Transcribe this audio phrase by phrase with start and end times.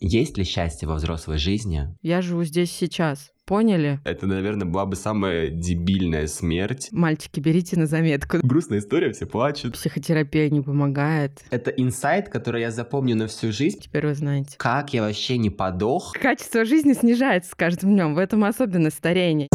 [0.00, 1.88] Есть ли счастье во взрослой жизни?
[2.02, 3.30] Я живу здесь сейчас.
[3.46, 4.00] Поняли?
[4.04, 6.88] Это, наверное, была бы самая дебильная смерть.
[6.92, 8.38] Мальчики, берите на заметку.
[8.42, 9.74] Грустная история, все плачут.
[9.74, 11.42] Психотерапия не помогает.
[11.50, 13.80] Это инсайт, который я запомню на всю жизнь.
[13.80, 14.56] Теперь вы знаете.
[14.56, 16.14] Как я вообще не подох?
[16.20, 18.14] Качество жизни снижается с каждым днем.
[18.14, 19.48] В этом особенность старения.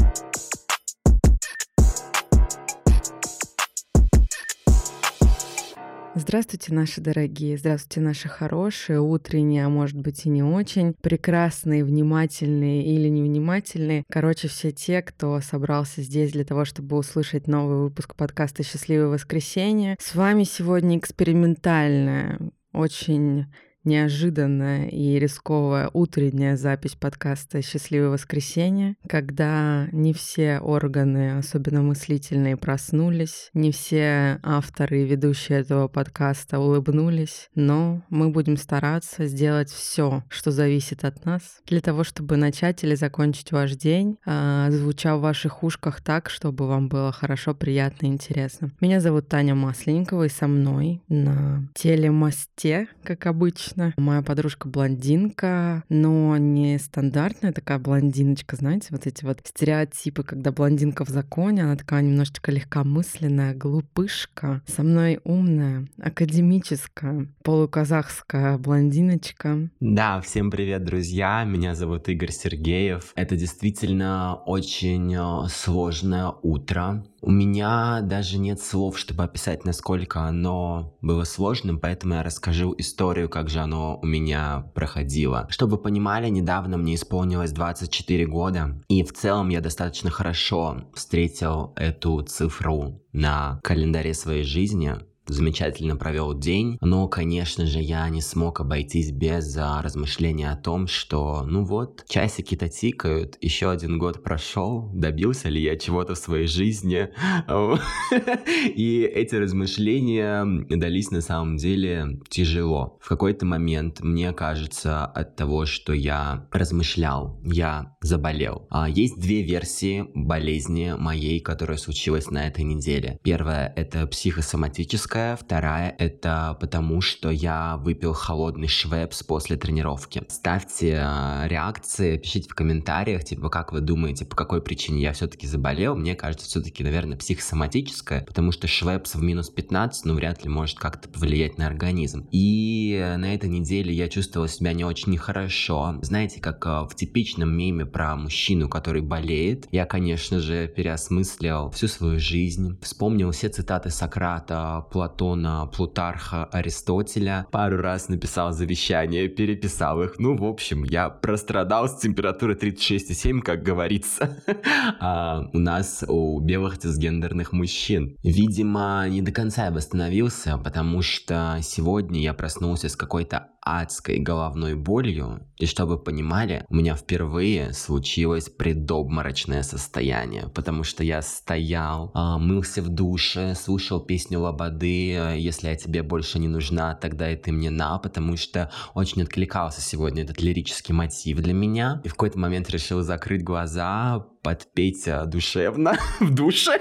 [6.19, 12.83] Здравствуйте, наши дорогие, здравствуйте, наши хорошие, утренние, а может быть и не очень, прекрасные, внимательные
[12.83, 14.03] или невнимательные.
[14.09, 19.95] Короче, все те, кто собрался здесь для того, чтобы услышать новый выпуск подкаста «Счастливое воскресенье».
[19.97, 22.37] С вами сегодня экспериментальная,
[22.73, 23.45] очень
[23.89, 33.49] неожиданная и рисковая утренняя запись подкаста «Счастливое воскресенье», когда не все органы, особенно мыслительные, проснулись,
[33.55, 40.51] не все авторы и ведущие этого подкаста улыбнулись, но мы будем стараться сделать все, что
[40.51, 45.63] зависит от нас, для того, чтобы начать или закончить ваш день, а, звуча в ваших
[45.63, 48.71] ушках так, чтобы вам было хорошо, приятно и интересно.
[48.81, 53.93] Меня зовут Таня Масленникова, и со мной на телемосте, как обычно, конечно.
[54.01, 61.05] Моя подружка блондинка, но не стандартная такая блондиночка, знаете, вот эти вот стереотипы, когда блондинка
[61.05, 69.69] в законе, она такая немножечко легкомысленная, глупышка, со мной умная, академическая, полуказахская блондиночка.
[69.79, 73.11] Да, всем привет, друзья, меня зовут Игорь Сергеев.
[73.15, 77.03] Это действительно очень э, сложное утро.
[77.21, 83.29] У меня даже нет слов, чтобы описать, насколько оно было сложным, поэтому я расскажу историю,
[83.29, 85.47] как же оно у меня проходило.
[85.49, 91.73] Чтобы вы понимали, недавно мне исполнилось 24 года, и в целом я достаточно хорошо встретил
[91.75, 94.95] эту цифру на календаре своей жизни
[95.29, 100.87] замечательно провел день, но, конечно же, я не смог обойтись без а, размышления о том,
[100.87, 106.47] что, ну вот, часики-то тикают, еще один год прошел, добился ли я чего-то в своей
[106.47, 107.09] жизни,
[108.75, 112.97] и эти размышления дались на самом деле тяжело.
[113.01, 118.67] В какой-то момент, мне кажется, от того, что я размышлял, я заболел.
[118.69, 123.19] А, есть две версии болезни моей, которая случилась на этой неделе.
[123.23, 130.23] Первая— это психосоматическая, Первая, вторая— это потому, что я выпил холодный швепс после тренировки.
[130.29, 135.45] Ставьте э, реакции, пишите в комментариях, типа, как вы думаете, по какой причине я все-таки
[135.45, 135.97] заболел.
[135.97, 140.79] Мне кажется, все-таки, наверное, психосоматическое, потому что швепс в минус 15, ну, вряд ли может
[140.79, 142.25] как-то повлиять на организм.
[142.31, 145.95] И на этой неделе я чувствовал себя не очень хорошо.
[146.01, 151.89] Знаете, как э, в типичном меме про мужчину, который болеет, я, конечно же, переосмыслил всю
[151.89, 157.47] свою жизнь, вспомнил все цитаты Сократа, Платона, Плутарха, Аристотеля.
[157.51, 160.19] Пару раз написал завещание, переписал их.
[160.19, 164.41] Ну, в общем, я прострадал с температурой 36,7, как говорится.
[164.99, 168.15] а у нас, у белых цисгендерных мужчин.
[168.23, 174.75] Видимо, не до конца я восстановился, потому что сегодня я проснулся с какой-то адской головной
[174.75, 175.45] болью.
[175.57, 182.37] И чтобы вы понимали, у меня впервые случилось предобморочное состояние, потому что я стоял, а,
[182.37, 187.51] мылся в душе, слушал песню Лободы «Если я тебе больше не нужна, тогда и ты
[187.51, 192.01] мне на», потому что очень откликался сегодня этот лирический мотив для меня.
[192.03, 196.79] И в какой-то момент решил закрыть глаза, подпеть а, душевно в душе.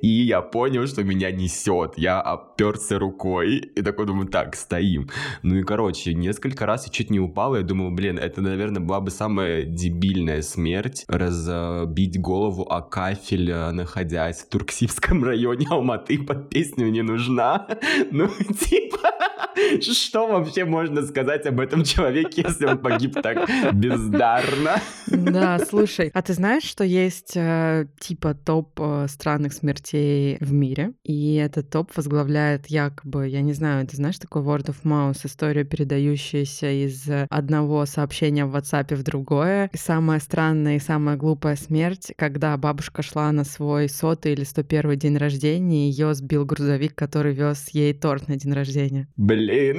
[0.00, 1.94] И я понял, что меня несет.
[1.96, 5.08] Я оперся рукой и такой думаю, так, стоим.
[5.42, 7.56] Ну и, короче, несколько раз я чуть не упал.
[7.56, 11.04] Я думал, блин, это, наверное, была бы самая дебильная смерть.
[11.08, 17.66] Разбить голову о кафель, а, находясь в Турксивском районе Алматы под песню «Не нужна».
[18.10, 19.13] Ну, типа,
[19.80, 24.80] что вообще можно сказать об этом человеке, если он погиб так бездарно?
[25.06, 30.92] Да, слушай, а ты знаешь, что есть э, типа топ э, странных смертей в мире?
[31.04, 35.64] И этот топ возглавляет якобы, я не знаю, ты знаешь такой Word of Mouse, история,
[35.64, 39.70] передающаяся из одного сообщения в WhatsApp в другое.
[39.72, 44.98] И самая странная и самая глупая смерть, когда бабушка шла на свой сотый или 101
[44.98, 49.08] день рождения, и ее сбил грузовик, который вез ей торт на день рождения.
[49.16, 49.33] Блин.
[49.34, 49.72] بالإيه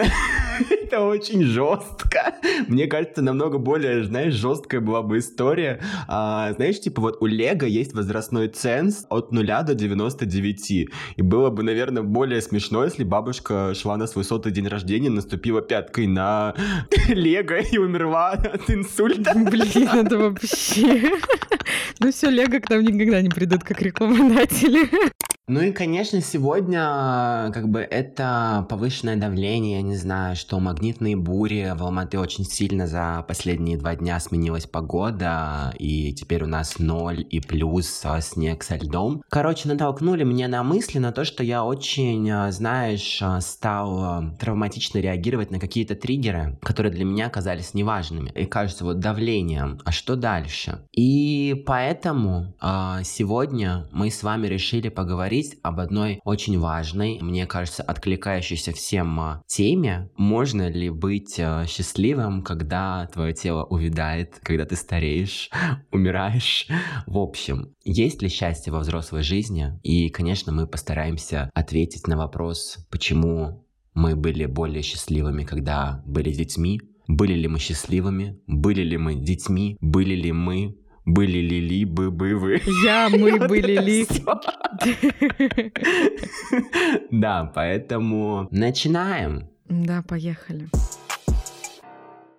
[0.69, 2.35] Это очень жестко.
[2.67, 5.81] Мне кажется, намного более, знаешь, жесткая была бы история.
[6.07, 10.71] А, знаешь, типа вот у Лего есть возрастной ценз от 0 до 99.
[11.15, 15.61] И было бы, наверное, более смешно, если бабушка шла на свой сотый день рождения, наступила
[15.61, 16.53] пяткой на
[17.07, 19.33] Лего и умерла от инсульта.
[19.35, 21.11] Блин, это вообще...
[21.99, 24.89] Ну все, Лего к нам никогда не придут как рекламодатели.
[25.47, 31.74] Ну и, конечно, сегодня как бы это повышенное давление, я не знаю, что магнитные бури
[31.75, 37.25] в Алматы очень сильно за последние два дня сменилась погода, и теперь у нас ноль
[37.27, 39.24] и плюс а, снег со льдом.
[39.27, 45.00] Короче, натолкнули меня на мысли на то, что я очень, а, знаешь, а, стал травматично
[45.00, 48.30] реагировать на какие-то триггеры, которые для меня оказались неважными.
[48.36, 50.86] И кажется, вот давлением, а что дальше?
[50.91, 52.53] И поэтому
[53.03, 59.41] сегодня мы с вами решили поговорить об одной очень важной, мне кажется, откликающейся всем а,
[59.48, 60.12] теме.
[60.35, 65.49] Можно ли быть а, счастливым, когда твое тело увядает, когда ты стареешь,
[65.93, 66.67] умираешь?
[67.07, 69.79] В общем, есть ли счастье во взрослой жизни?
[69.81, 76.81] И, конечно, мы постараемся ответить на вопрос, почему мы были более счастливыми, когда были детьми,
[77.07, 82.11] были ли мы счастливыми, были ли мы детьми, были ли мы были ли ли бы
[82.11, 82.61] бы вы.
[82.83, 84.05] Я, мы были ли.
[87.11, 89.54] Да, поэтому начинаем.
[89.67, 90.69] Да, поехали.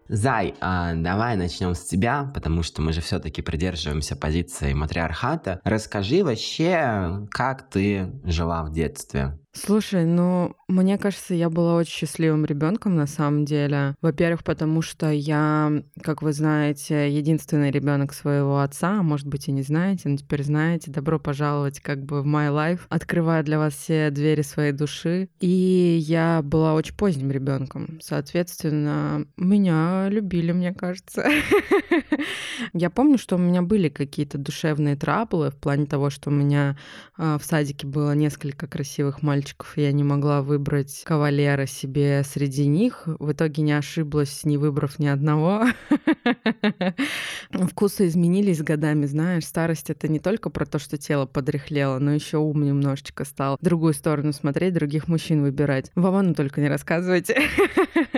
[0.09, 5.61] Зай, а давай начнем с тебя, потому что мы же все-таки придерживаемся позиции матриархата.
[5.65, 9.37] Расскажи вообще, как ты жила в детстве?
[9.57, 13.95] Слушай, ну, мне кажется, я была очень счастливым ребенком на самом деле.
[14.03, 15.73] Во-первых, потому что я,
[16.03, 20.43] как вы знаете, единственный ребенок своего отца, а может быть и не знаете, но теперь
[20.43, 20.91] знаете.
[20.91, 22.81] Добро пожаловать как бы в my life.
[22.91, 25.29] Открываю для вас все двери своей души.
[25.41, 27.99] И я была очень поздним ребенком.
[28.03, 31.27] Соответственно, меня любили, мне кажется.
[32.73, 36.77] Я помню, что у меня были какие-то душевные траблы в плане того, что у меня
[37.17, 42.67] а, в садике было несколько красивых мальчиков, мальчиков, я не могла выбрать кавалера себе среди
[42.67, 43.05] них.
[43.07, 45.67] В итоге не ошиблась, не выбрав ни одного.
[47.51, 49.45] Вкусы изменились годами, знаешь.
[49.45, 53.65] Старость— это не только про то, что тело подряхлело, но еще ум немножечко стал в
[53.65, 55.93] другую сторону смотреть, других мужчин выбирать.
[55.95, 57.37] Вовану только не рассказывайте.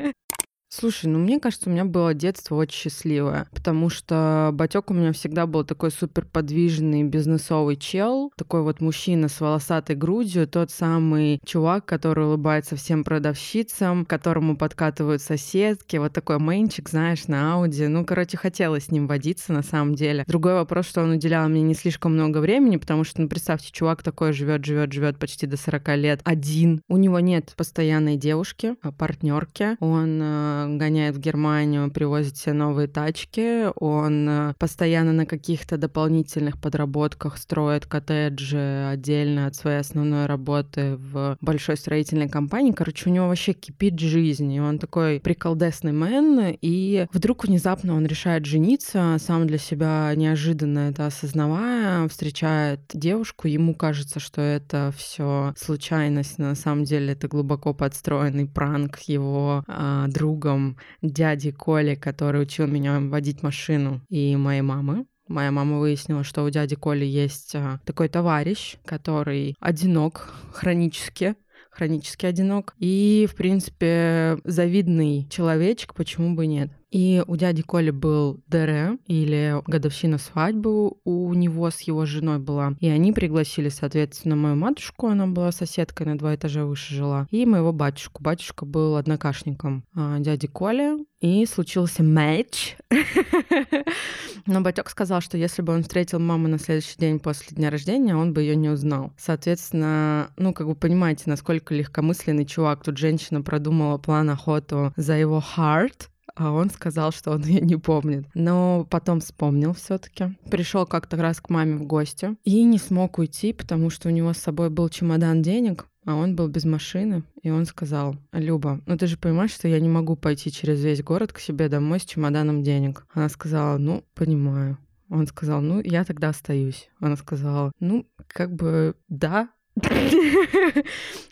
[0.70, 5.12] Слушай, ну мне кажется, у меня было детство очень счастливое, потому что батек у меня
[5.12, 11.41] всегда был такой супер подвижный бизнесовый чел, такой вот мужчина с волосатой грудью, тот самый
[11.44, 17.87] чувак, который улыбается всем продавщицам, которому подкатывают соседки, вот такой мейнчик, знаешь, на Ауди.
[17.87, 20.25] Ну, короче, хотелось с ним водиться на самом деле.
[20.26, 24.03] Другой вопрос, что он уделял мне не слишком много времени, потому что, ну, представьте, чувак
[24.03, 26.82] такой живет, живет, живет почти до 40 лет, один.
[26.88, 29.76] У него нет постоянной девушки, а партнерки.
[29.81, 36.60] Он э, гоняет в Германию, привозит себе новые тачки, он э, постоянно на каких-то дополнительных
[36.60, 42.72] подработках строит коттеджи отдельно от своей основной работы в большой строительной компании.
[42.72, 48.06] Короче, у него вообще кипит жизнь, и он такой приколдесный мэн, и вдруг внезапно он
[48.06, 55.55] решает жениться, сам для себя неожиданно это осознавая, встречает девушку, ему кажется, что это все
[55.56, 62.42] случайность, на самом деле это глубоко подстроенный пранк его а, друга другом дяди Коли, который
[62.42, 65.06] учил меня водить машину, и моей мамы.
[65.28, 71.34] Моя мама выяснила, что у дяди Коли есть а, такой товарищ, который одинок хронически,
[71.70, 72.74] хронически одинок.
[72.78, 76.70] И, в принципе, завидный человечек, почему бы нет.
[76.90, 82.75] И у дяди Коли был ДР, или годовщина свадьбы у него с его женой была.
[82.81, 87.44] И они пригласили, соответственно, мою матушку, она была соседкой, на два этажа выше жила, и
[87.44, 88.23] моего батюшку.
[88.23, 92.76] Батюшка был однокашником а, дяди Коли, и случился матч.
[94.46, 98.17] Но батек сказал, что если бы он встретил маму на следующий день после дня рождения,
[98.17, 99.12] он бы ее не узнал.
[99.19, 102.84] Соответственно, ну, как вы понимаете, насколько легкомысленный чувак.
[102.84, 107.76] Тут женщина продумала план охоту за его heart, а он сказал, что он ее не
[107.76, 108.26] помнит.
[108.34, 110.36] Но потом вспомнил все-таки.
[110.50, 114.32] Пришел как-то раз к маме в гости и не смог уйти, потому что у него
[114.32, 118.96] с собой был чемодан денег, а он был без машины, и он сказал, Люба, ну
[118.96, 122.04] ты же понимаешь, что я не могу пойти через весь город к себе домой с
[122.04, 123.04] чемоданом денег.
[123.12, 124.78] Она сказала, ну, понимаю.
[125.10, 126.88] Он сказал, ну, я тогда остаюсь.
[127.00, 129.48] Она сказала, ну, как бы, да,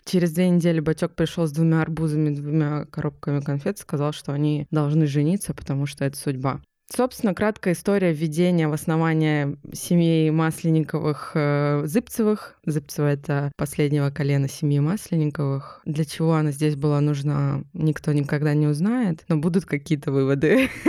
[0.05, 5.05] Через две недели Батек пришел с двумя арбузами, двумя коробками конфет, сказал, что они должны
[5.07, 6.61] жениться, потому что это судьба.
[6.95, 12.55] Собственно, краткая история введения в основание семьи Масленниковых э, Зыбцевых.
[12.65, 15.81] Зыбцева— это последнего колена семьи Масленниковых.
[15.85, 20.69] Для чего она здесь была нужна, никто никогда не узнает, но будут какие-то выводы.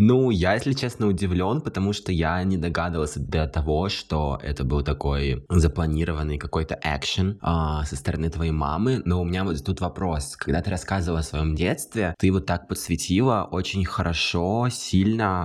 [0.00, 4.84] Ну, я, если честно, удивлен, потому что я не догадывался до того, что это был
[4.84, 9.02] такой запланированный какой-то экшен а, со стороны твоей мамы.
[9.04, 10.36] Но у меня вот тут вопрос.
[10.36, 14.97] Когда ты рассказывала о своем детстве, ты вот так подсветила очень хорошо, сильно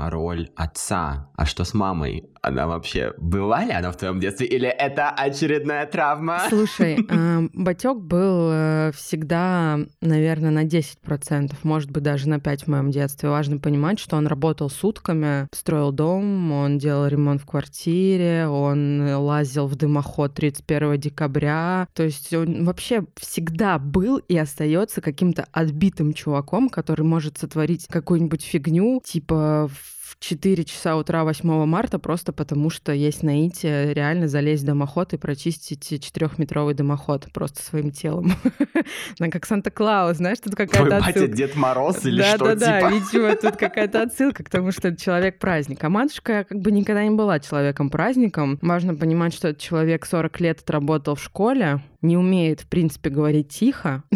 [0.09, 1.29] роль отца.
[1.35, 2.32] А что с мамой?
[2.43, 6.41] Она вообще была ли она в твоем детстве, или это очередная травма?
[6.49, 12.67] Слушай, э, батек был э, всегда, наверное, на 10%, может быть, даже на 5% в
[12.67, 13.29] моем детстве.
[13.29, 19.67] Важно понимать, что он работал сутками, строил дом, он делал ремонт в квартире, он лазил
[19.67, 21.87] в дымоход 31 декабря.
[21.93, 28.43] То есть он вообще всегда был и остается каким-то отбитым чуваком, который может сотворить какую-нибудь
[28.43, 34.63] фигню, типа в 4 часа утра 8 марта просто потому, что есть наитие реально залезть
[34.63, 38.33] в дымоход и прочистить четырехметровый дымоход просто своим телом.
[39.19, 41.33] Она как Санта-Клаус, знаешь, тут какая-то отсылка.
[41.33, 42.93] Дед Мороз или да, что, Да, да, типа?
[42.93, 45.83] видимо, тут какая-то отсылка к тому, что это человек-праздник.
[45.83, 48.59] А матушка как бы никогда не была человеком-праздником.
[48.61, 53.49] Важно понимать, что этот человек 40 лет отработал в школе, не умеет, в принципе, говорить
[53.49, 54.03] тихо.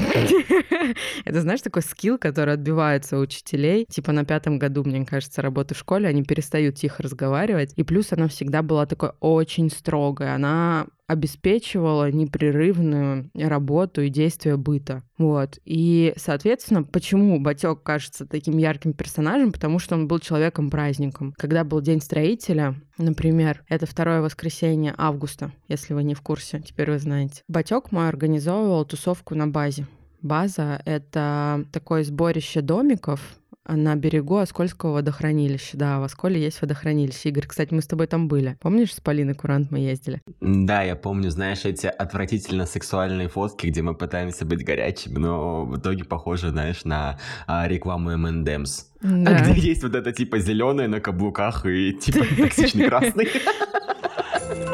[1.25, 3.85] Это, знаешь, такой скилл, который отбивается у учителей.
[3.89, 7.73] Типа на пятом году, мне кажется, работы в школе, они перестают тихо разговаривать.
[7.75, 10.33] И плюс она всегда была такой очень строгой.
[10.33, 15.03] Она обеспечивала непрерывную работу и действие быта.
[15.17, 15.57] Вот.
[15.63, 19.53] И, соответственно, почему Батек кажется таким ярким персонажем?
[19.53, 21.33] Потому что он был человеком-праздником.
[21.37, 26.91] Когда был День строителя, например, это второе воскресенье августа, если вы не в курсе, теперь
[26.91, 27.41] вы знаете.
[27.47, 29.87] Батек мой организовывал тусовку на базе.
[30.27, 33.19] База— это такое сборище домиков,
[33.67, 35.77] на берегу Оскольского водохранилища.
[35.77, 37.29] Да, в Осколе есть водохранилище.
[37.29, 38.57] Игорь, кстати, мы с тобой там были.
[38.61, 40.21] Помнишь, с Полиной Курант мы ездили?
[40.39, 45.77] Да, я помню, знаешь, эти отвратительно сексуальные фотки, где мы пытаемся быть горячими, но в
[45.77, 48.85] итоге похоже, знаешь, на а, рекламу M&M's.
[49.01, 49.37] Да.
[49.37, 53.27] А где есть вот это типа зеленое на каблуках и типа токсичный красный.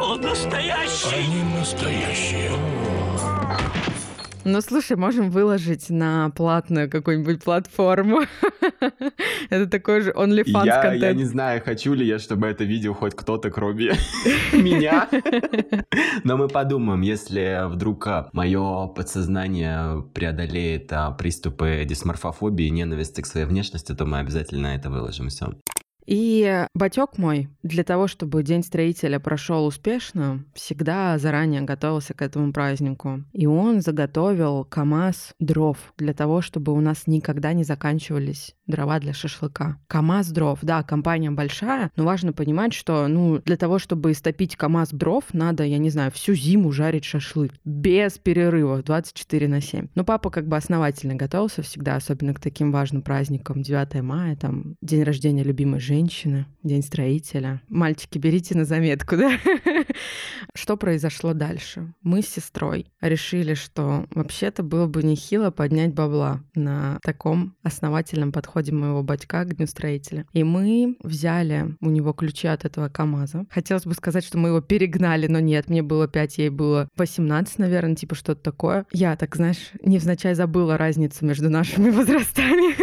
[0.00, 1.14] Он настоящий!
[1.14, 2.50] Они настоящие.
[4.44, 8.22] Ну, слушай, можем выложить на платную какую-нибудь платформу.
[9.50, 11.02] Это такой же OnlyFans я, контент.
[11.02, 13.92] Я не знаю, хочу ли я, чтобы это видел хоть кто-то, кроме
[14.52, 15.08] меня.
[16.24, 23.26] Но мы подумаем, если вдруг а, мое подсознание преодолеет а, приступы дисморфофобии и ненависти к
[23.26, 25.28] своей внешности, то мы обязательно это выложим.
[25.28, 25.54] Все.
[26.06, 32.52] И батек мой для того, чтобы День строителя прошел успешно, всегда заранее готовился к этому
[32.52, 33.24] празднику.
[33.32, 39.12] И он заготовил КАМАЗ дров для того, чтобы у нас никогда не заканчивались дрова для
[39.12, 39.78] шашлыка.
[39.88, 44.90] КАМАЗ дров, да, компания большая, но важно понимать, что ну, для того, чтобы истопить КАМАЗ
[44.90, 47.52] дров, надо, я не знаю, всю зиму жарить шашлык.
[47.64, 49.88] Без перерыва, 24 на 7.
[49.94, 53.62] Но папа как бы основательно готовился всегда, особенно к таким важным праздникам.
[53.62, 57.60] 9 мая, там, день рождения любимой женщины женщины, День строителя.
[57.68, 59.38] Мальчики, берите на заметку, да?
[60.54, 61.92] Что произошло дальше?
[62.02, 68.72] Мы с сестрой решили, что вообще-то было бы нехило поднять бабла на таком основательном подходе
[68.72, 70.26] моего батька к Дню строителя.
[70.32, 73.44] И мы взяли у него ключи от этого КАМАЗа.
[73.50, 77.58] Хотелось бы сказать, что мы его перегнали, но нет, мне было 5, ей было 18,
[77.58, 78.86] наверное, типа что-то такое.
[78.90, 82.74] Я, так знаешь, невзначай забыла разницу между нашими возрастами.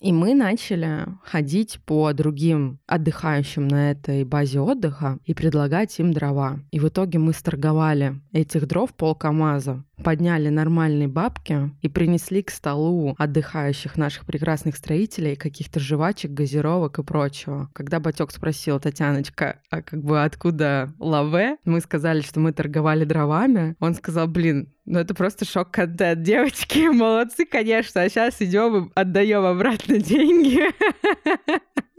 [0.00, 6.60] И мы начали ходить по другим отдыхающим на этой базе отдыха и предлагать им дрова.
[6.70, 12.50] И в итоге мы сторговали этих дров пол КАМАЗа подняли нормальные бабки и принесли к
[12.50, 17.70] столу отдыхающих наших прекрасных строителей каких-то жвачек, газировок и прочего.
[17.72, 21.56] Когда Батек спросил, Татьяночка, а как бы откуда лаве?
[21.64, 23.76] Мы сказали, что мы торговали дровами.
[23.80, 26.22] Он сказал, блин, ну это просто шок-контент.
[26.30, 28.02] Девочки, молодцы, конечно.
[28.02, 30.62] А сейчас идем и отдаем обратно деньги.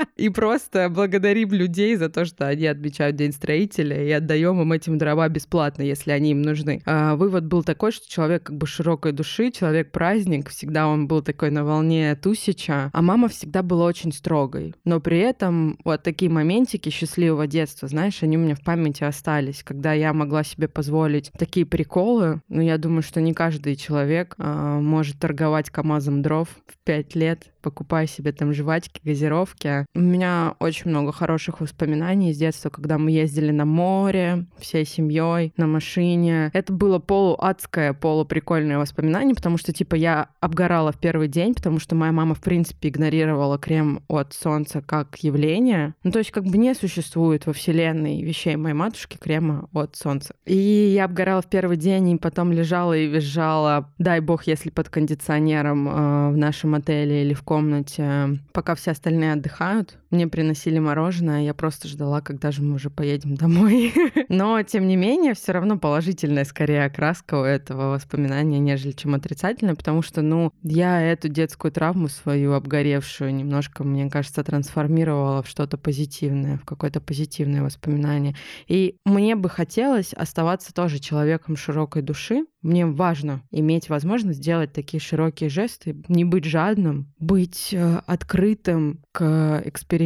[0.16, 4.98] И просто благодарим людей за то, что они отмечают День строителя и отдаем им этим
[4.98, 6.82] дрова бесплатно, если они им нужны.
[6.86, 11.52] А вывод был такой, что человек как бы широкой души, человек-праздник, всегда он был такой
[11.52, 14.76] на волне тусича, а мама всегда была очень строгой.
[14.86, 19.64] Но при этом вот такие моментики счастливого детства, знаешь, они у меня в памяти остались,
[19.64, 22.42] когда я могла себе позволить такие приколы.
[22.50, 27.52] Ну, я думаю, что не каждый человек э, может торговать КАМАЗом дров в пять лет
[27.62, 29.86] покупаю себе там жвачки, газировки.
[29.94, 35.54] У меня очень много хороших воспоминаний из детства, когда мы ездили на море всей семьей
[35.58, 36.52] на машине.
[36.54, 41.96] Это было полуадское, полуприкольное воспоминание, потому что, типа, я обгорала в первый день, потому что
[41.96, 45.96] моя мама, в принципе, игнорировала крем от солнца как явление.
[46.04, 50.36] Ну, то есть, как бы не существует во вселенной вещей моей матушки крема от солнца.
[50.46, 54.90] И я обгорала в первый день, и потом лежала и визжала, дай бог, если под
[54.90, 59.98] кондиционером э, в нашем отеле или в комнате, пока все остальные отдыхают.
[60.12, 63.94] Мне приносили мороженое, я просто ждала, когда же мы уже поедем домой.
[64.30, 69.76] Но, тем не менее, все равно положительная скорее окраска у этого воспоминания, нежели чем отрицательная,
[69.76, 75.78] потому что, ну, я эту детскую травму свою обгоревшую немножко, мне кажется, трансформировала в что-то
[75.78, 78.36] позитивное, в какое-то позитивное воспоминание.
[78.68, 82.46] И мне бы хотелось оставаться тоже человеком широкой души.
[82.62, 89.62] Мне важно иметь возможность сделать такие широкие жесты, не быть жадным, быть э, открытым к
[89.66, 90.01] экспериментам,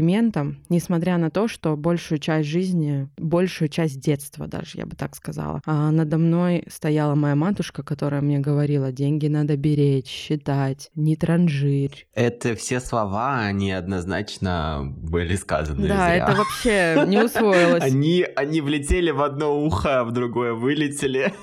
[0.69, 5.61] несмотря на то, что большую часть жизни, большую часть детства даже, я бы так сказала,
[5.65, 12.07] а надо мной стояла моя матушка, которая мне говорила, деньги надо беречь, считать, не транжирь.
[12.13, 16.15] Это все слова, они однозначно были сказаны Да, зря.
[16.15, 17.83] это вообще не усвоилось.
[17.83, 21.33] Они, они влетели в одно ухо, а в другое вылетели.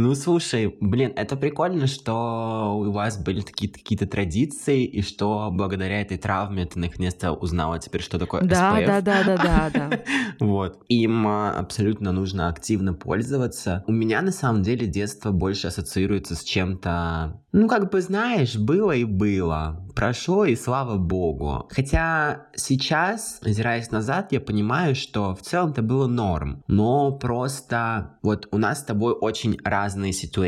[0.00, 6.00] Ну, слушай, блин, это прикольно, что у вас были такие какие-то традиции, и что благодаря
[6.00, 8.86] этой травме ты наконец-то узнала теперь, что такое Да, SPF.
[8.86, 10.00] да, да, да, да, да.
[10.38, 10.84] Вот.
[10.86, 13.82] Им а, абсолютно нужно активно пользоваться.
[13.88, 18.92] У меня на самом деле детство больше ассоциируется с чем-то, ну, как бы, знаешь, было
[18.92, 19.84] и было.
[19.94, 21.68] Прошло, и слава богу.
[21.70, 26.62] Хотя сейчас, озираясь назад, я понимаю, что в целом это было норм.
[26.68, 30.38] Но просто вот у нас с тобой очень разные ситуации,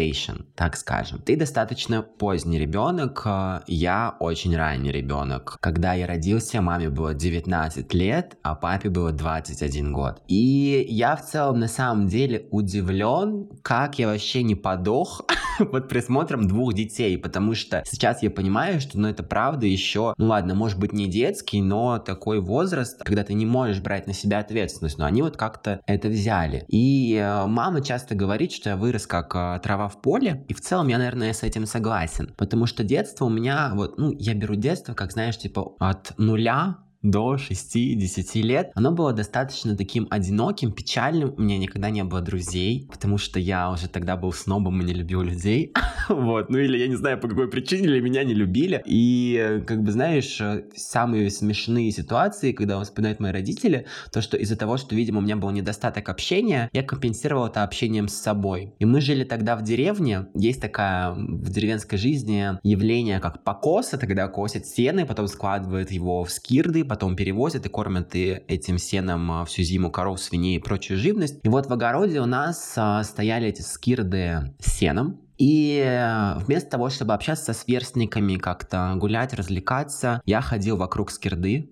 [0.54, 1.21] так скажем.
[1.21, 5.57] Ты достаточно поздний ребенок, а я очень ранний ребенок.
[5.61, 10.23] Когда я родился, маме было 19 лет, а папе было 21 год.
[10.28, 15.23] И я в целом на самом деле удивлен, как я вообще не подох
[15.59, 20.26] под присмотром двух детей, потому что сейчас я понимаю, что ну это правда еще, ну
[20.26, 24.38] ладно, может быть не детский, но такой возраст, когда ты не можешь брать на себя
[24.38, 26.64] ответственность, но они вот как-то это взяли.
[26.68, 30.61] И э, мама часто говорит, что я вырос как э, трава в поле, и в
[30.61, 34.54] целом я, наверное, с этим согласен, потому что детство у меня, вот, ну, я беру
[34.54, 41.35] детство, как, знаешь, типа от нуля до 6-10 лет, оно было достаточно таким одиноким, печальным.
[41.37, 44.92] У меня никогда не было друзей, потому что я уже тогда был снобом и не
[44.92, 45.73] любил людей.
[46.09, 48.83] вот, ну или я не знаю по какой причине, или меня не любили.
[48.85, 50.40] И, как бы, знаешь,
[50.76, 55.37] самые смешные ситуации, когда вспоминают мои родители, то, что из-за того, что, видимо, у меня
[55.37, 58.75] был недостаток общения, я компенсировал это общением с собой.
[58.78, 60.26] И мы жили тогда в деревне.
[60.35, 66.25] Есть такая в деревенской жизни явление, как покоса, тогда косят сено, и потом складывают его
[66.25, 70.59] в скирды, потом перевозят и кормят и этим сеном а, всю зиму коров, свиней и
[70.59, 71.38] прочую живность.
[71.44, 76.68] И вот в огороде у нас а, стояли эти скирды с сеном, и э, вместо
[76.68, 81.70] того, чтобы общаться со сверстниками, как-то гулять, развлекаться, я ходил вокруг скирды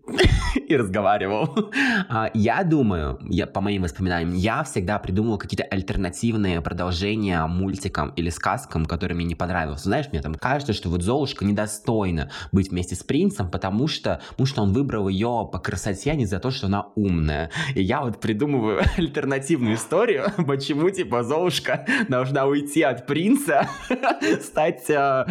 [0.69, 1.71] и разговаривал.
[2.09, 8.31] А, я думаю, я, по моим воспоминаниям, я всегда придумывал какие-то альтернативные продолжения мультикам или
[8.31, 9.81] сказкам, которые мне не понравились.
[9.81, 14.47] Знаешь, мне там кажется, что вот Золушка недостойна быть вместе с принцем, потому что, потому
[14.47, 17.51] что он выбрал ее по красоте, а не за то, что она умная.
[17.75, 23.69] И я вот придумываю альтернативную историю, почему, типа, Золушка должна уйти от принца,
[24.43, 25.27] стать uh,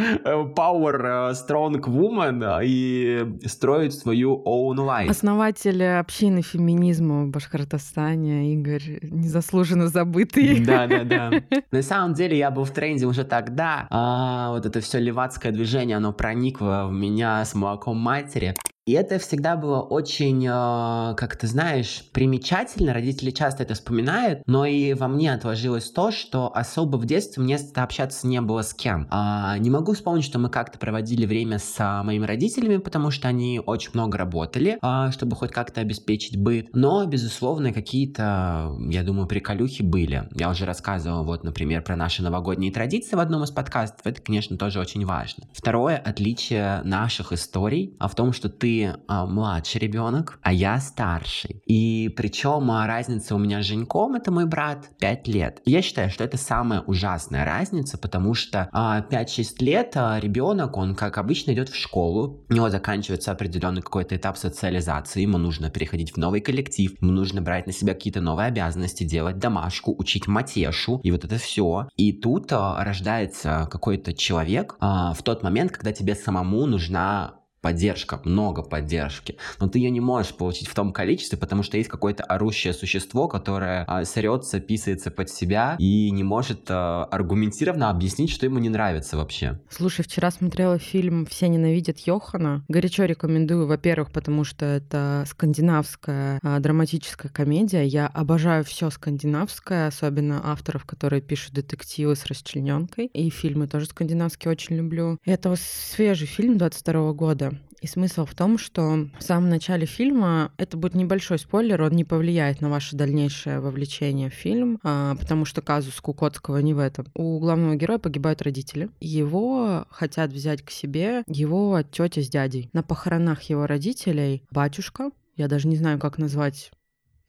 [0.53, 5.07] power strong woman и строить свою own life.
[5.10, 10.63] Основатель общины феминизма в Башкортостане, Игорь, незаслуженно забытый.
[10.65, 11.32] Да, да, да.
[11.72, 13.88] На самом деле я был в тренде уже тогда.
[13.89, 18.56] А, вот это все левацкое движение, оно проникло в меня с молоком матери.
[18.88, 22.93] И это всегда было очень, э, как ты знаешь, примечательно.
[22.93, 27.60] Родители часто это вспоминают, но и во мне отложилось то, что особо в детстве мне
[27.76, 29.06] общаться не было с кем.
[29.10, 33.28] А, не могу вспомнить, что мы как-то проводили время с а, моими родителями, потому что
[33.28, 36.69] они очень много работали, а, чтобы хоть как-то обеспечить быт.
[36.73, 40.30] Но, безусловно, какие-то, я думаю, приколюхи были.
[40.34, 44.08] Я уже рассказывал, вот, например, про наши новогодние традиции в одном из подкастов.
[44.08, 45.43] Это, конечно, тоже очень важно.
[45.52, 51.62] Второе отличие наших историй а в том, что ты а, младший ребенок, а я старший.
[51.66, 55.62] И причем а, разница у меня с Женьком, это мой брат, 5 лет.
[55.66, 60.96] Я считаю, что это самая ужасная разница, потому что а, 5-6 лет а, ребенок, он,
[60.96, 66.13] как обычно, идет в школу, у него заканчивается определенный какой-то этап социализации, ему нужно переходить
[66.13, 71.00] в новый коллектив, ему нужно брать на себя какие-то новые обязанности, делать домашку, учить матешу,
[71.04, 71.88] и вот это все.
[71.96, 78.22] И тут а, рождается какой-то человек а, в тот момент, когда тебе самому нужна поддержка,
[78.24, 82.24] много поддержки, но ты ее не можешь получить в том количестве, потому что есть какое-то
[82.24, 88.46] орущее существо, которое а, срется, писается под себя и не может а, аргументированно объяснить, что
[88.46, 89.60] ему не нравится вообще.
[89.70, 92.63] Слушай, вчера смотрела фильм «Все ненавидят Йохана».
[92.67, 97.84] Горячо рекомендую, во-первых, потому что это скандинавская а, драматическая комедия.
[97.84, 103.08] Я обожаю все скандинавское, особенно авторов, которые пишут детективы с расчлененкой.
[103.08, 105.17] И фильмы тоже скандинавские очень люблю.
[105.26, 107.62] Это свежий фильм 22 года года.
[107.80, 112.04] И смысл в том, что в самом начале фильма это будет небольшой спойлер, он не
[112.04, 117.06] повлияет на ваше дальнейшее вовлечение в фильм, а, потому что казус Кукотского не в этом.
[117.14, 118.90] У главного героя погибают родители.
[119.00, 122.70] Его хотят взять к себе его тетя с дядей.
[122.74, 126.72] На похоронах его родителей батюшка, я даже не знаю, как назвать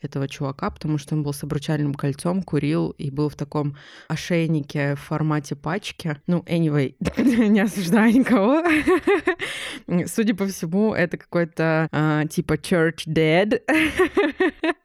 [0.01, 3.77] этого чувака, потому что он был с обручальным кольцом, курил и был в таком
[4.09, 6.17] ошейнике в формате пачки.
[6.27, 6.95] Ну, anyway,
[7.49, 8.63] не осуждаю никого.
[10.07, 13.61] Судя по всему, это какой-то а, типа church dead.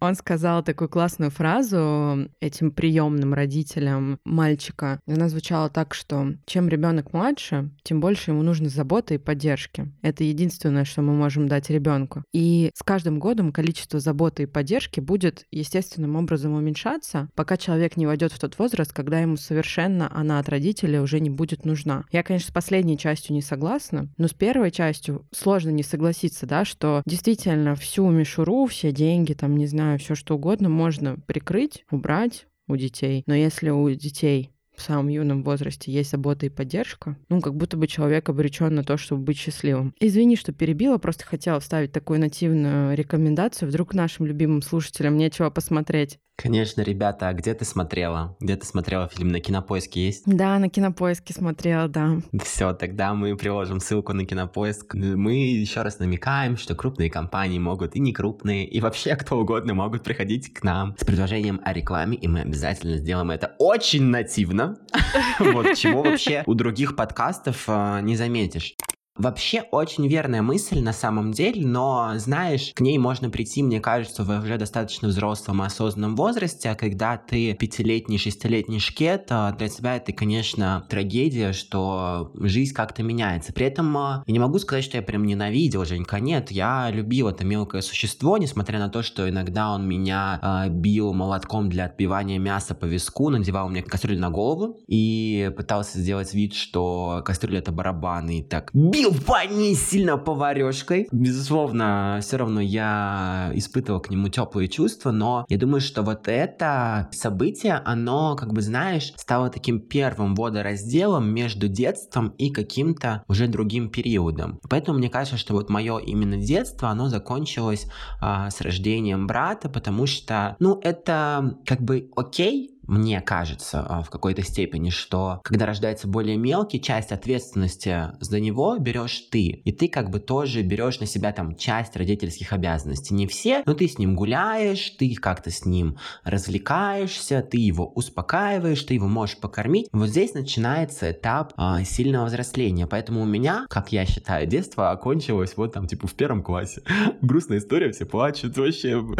[0.00, 5.00] Он сказал такую классную фразу этим приемным родителям мальчика.
[5.06, 9.90] Она звучала так, что чем ребенок младше, тем больше ему нужно заботы и поддержки.
[10.02, 12.24] Это единственное, что мы можем дать ребенку.
[12.32, 18.06] И с каждым годом количество заботы и поддержки будет естественным образом уменьшаться, пока человек не
[18.06, 22.04] войдет в тот возраст, когда ему совершенно она от родителей уже не будет нужна.
[22.12, 26.64] Я, конечно, с последней частью не согласна, но с первой частью сложно не согласиться, да,
[26.64, 32.46] что действительно всю мишуру, все деньги, там, не знаю, все что угодно можно прикрыть, убрать
[32.68, 33.22] у детей.
[33.26, 34.50] Но если у детей
[34.82, 38.82] в самом юном возрасте есть забота и поддержка, ну, как будто бы человек обречен на
[38.82, 39.94] то, чтобы быть счастливым.
[40.00, 43.68] Извини, что перебила, просто хотела вставить такую нативную рекомендацию.
[43.68, 46.18] Вдруг нашим любимым слушателям нечего посмотреть.
[46.36, 48.36] Конечно, ребята, а где ты смотрела?
[48.40, 49.28] Где ты смотрела фильм?
[49.28, 50.24] На Кинопоиске есть?
[50.26, 52.16] Да, на Кинопоиске смотрела, да.
[52.42, 54.94] Все, тогда мы приложим ссылку на Кинопоиск.
[54.94, 59.74] Мы еще раз намекаем, что крупные компании могут и не крупные, и вообще кто угодно
[59.74, 64.78] могут приходить к нам с предложением о рекламе, и мы обязательно сделаем это очень нативно.
[65.38, 68.74] Вот, чего вообще у других подкастов а, не заметишь.
[69.16, 74.24] Вообще очень верная мысль на самом деле, но, знаешь, к ней можно прийти, мне кажется,
[74.24, 79.68] в уже достаточно взрослом и осознанном возрасте, а когда ты пятилетний, шестилетний шкет, а, для
[79.68, 83.52] тебя это, конечно, трагедия, что жизнь как-то меняется.
[83.52, 87.28] При этом а, я не могу сказать, что я прям ненавидел Женька, нет, я любил
[87.28, 92.38] это мелкое существо, несмотря на то, что иногда он меня э, бил молотком для отбивания
[92.38, 97.72] мяса по виску, надевал мне кастрюлю на голову и пытался сделать вид, что кастрюля это
[97.72, 99.42] барабан, и так бил бил по
[99.74, 101.08] сильно поварешкой.
[101.10, 107.08] Безусловно, все равно я испытывал к нему теплые чувства, но я думаю, что вот это
[107.10, 113.90] событие, оно, как бы знаешь, стало таким первым водоразделом между детством и каким-то уже другим
[113.90, 114.60] периодом.
[114.70, 117.86] Поэтому мне кажется, что вот мое именно детство, оно закончилось
[118.20, 124.10] а, с рождением брата, потому что, ну, это как бы окей, мне кажется, а, в
[124.10, 129.62] какой-то степени, что когда рождается более мелкий, часть ответственности за него берешь ты.
[129.64, 133.14] И ты как бы тоже берешь на себя там часть родительских обязанностей.
[133.14, 138.82] Не все, но ты с ним гуляешь, ты как-то с ним развлекаешься, ты его успокаиваешь,
[138.82, 139.88] ты его можешь покормить.
[139.92, 142.86] Вот здесь начинается этап а, сильного взросления.
[142.86, 146.82] Поэтому у меня, как я считаю, детство окончилось вот там типа в первом классе.
[147.22, 149.02] Грустная история, все плачут вообще.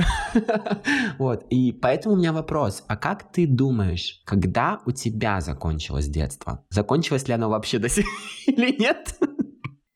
[1.18, 1.44] Вот.
[1.50, 6.64] И поэтому у меня вопрос, а как ты думаешь, когда у тебя закончилось детство?
[6.70, 8.06] Закончилось ли оно вообще до сих
[8.46, 9.16] или нет?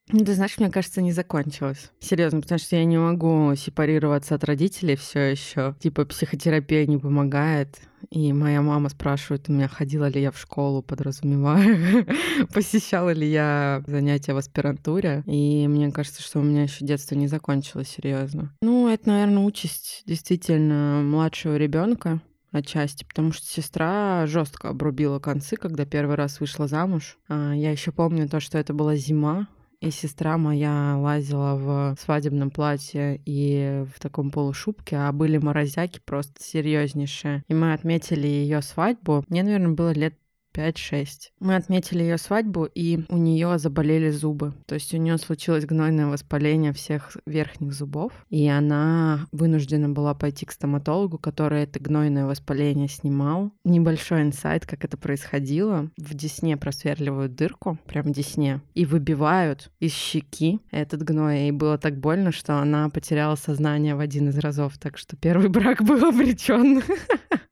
[0.09, 1.91] Ну, ты знаешь, мне кажется, не закончилось.
[1.99, 5.75] Серьезно, потому что я не могу сепарироваться от родителей все еще.
[5.81, 7.77] Типа психотерапия не помогает.
[8.09, 12.05] И моя мама спрашивает у меня, ходила ли я в школу, подразумеваю,
[12.53, 15.23] посещала ли я занятия в аспирантуре.
[15.25, 18.55] И мне кажется, что у меня еще детство не закончилось, серьезно.
[18.61, 25.85] Ну, это, наверное, участь действительно младшего ребенка отчасти, потому что сестра жестко обрубила концы, когда
[25.85, 27.17] первый раз вышла замуж.
[27.27, 29.47] А, я еще помню то, что это была зима,
[29.79, 36.41] и сестра моя лазила в свадебном платье и в таком полушубке, а были морозяки просто
[36.43, 37.43] серьезнейшие.
[37.47, 39.23] И мы отметили ее свадьбу.
[39.29, 40.15] Мне, наверное, было лет
[40.57, 41.05] 5-6.
[41.39, 44.53] Мы отметили ее свадьбу, и у нее заболели зубы.
[44.65, 50.45] То есть у нее случилось гнойное воспаление всех верхних зубов, и она вынуждена была пойти
[50.45, 53.51] к стоматологу, который это гнойное воспаление снимал.
[53.63, 55.89] Небольшой инсайт, как это происходило.
[55.97, 61.49] В десне просверливают дырку, прям в десне, и выбивают из щеки этот гной.
[61.49, 64.77] И было так больно, что она потеряла сознание в один из разов.
[64.79, 66.81] Так что первый брак был обречен.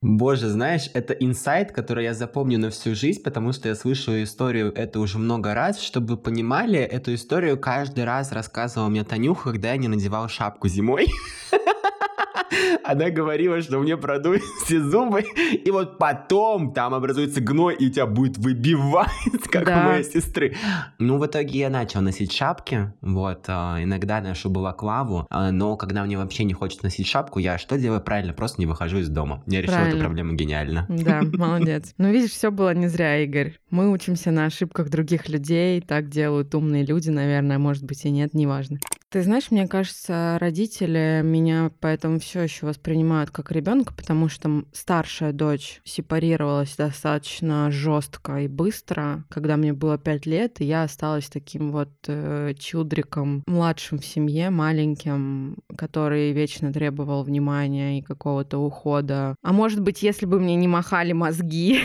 [0.02, 4.74] Боже, знаешь, это инсайт, который я запомню на всю жизнь, потому что я слышу историю
[4.74, 5.80] это уже много раз.
[5.80, 10.68] Чтобы вы понимали, эту историю каждый раз рассказывала мне Танюха, когда я не надевал шапку
[10.68, 11.08] зимой.
[12.84, 18.06] Она говорила, что мне продуют все зубы, и вот потом там образуется гной, и тебя
[18.06, 19.10] будет выбивать,
[19.52, 19.82] как да.
[19.82, 20.56] у моей сестры.
[21.00, 26.04] Ну, в итоге я начал носить шапки, вот, а, иногда ношу балаклаву, а, но когда
[26.04, 28.34] мне вообще не хочется носить шапку, я что делаю правильно?
[28.34, 29.44] Просто не выхожу из дома.
[29.48, 30.86] Я решил эту проблему гениально.
[30.90, 31.94] Да, молодец.
[31.98, 33.58] Ну, видишь, все было не зря, Игорь.
[33.70, 38.34] Мы учимся на ошибках других людей, так делают умные люди, наверное, может быть и нет,
[38.34, 38.80] неважно.
[39.16, 45.32] Ты знаешь, мне кажется, родители меня поэтому все еще воспринимают как ребенка, потому что старшая
[45.32, 51.72] дочь сепарировалась достаточно жестко и быстро, когда мне было пять лет, и я осталась таким
[51.72, 59.38] вот э, чудриком, младшим в семье, маленьким, который вечно требовал внимания и какого-то ухода.
[59.42, 61.80] А может быть, если бы мне не махали мозги,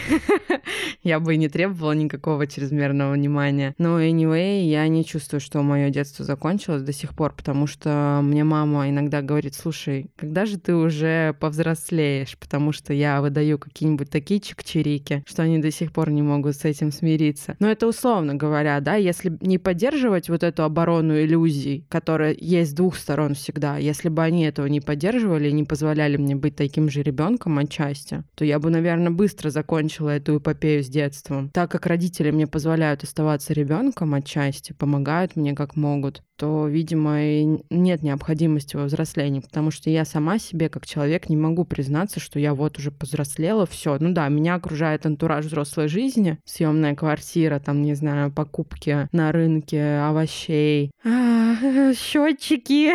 [1.05, 3.73] я бы и не требовала никакого чрезмерного внимания.
[3.79, 8.45] Но anyway, я не чувствую, что мое детство закончилось до сих пор потому что мне
[8.45, 14.41] мама иногда говорит, слушай, когда же ты уже повзрослеешь, потому что я выдаю какие-нибудь такие
[14.41, 17.57] чик-чирики, что они до сих пор не могут с этим смириться.
[17.59, 22.75] Но это условно говоря, да, если не поддерживать вот эту оборону иллюзий, которая есть с
[22.75, 26.89] двух сторон всегда, если бы они этого не поддерживали и не позволяли мне быть таким
[26.89, 31.51] же ребенком отчасти, то я бы, наверное, быстро закончила эту эпопею с детством.
[31.51, 37.47] Так как родители мне позволяют оставаться ребенком отчасти, помогают мне как могут, то, видимо, и
[37.69, 42.39] нет необходимости во взрослении, потому что я сама себе как человек не могу признаться, что
[42.39, 43.99] я вот уже повзрослела, все.
[44.01, 49.99] Ну да, меня окружает антураж взрослой жизни, съемная квартира, там, не знаю, покупки на рынке
[49.99, 52.91] овощей, а, счетчики